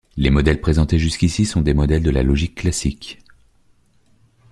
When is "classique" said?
2.55-3.19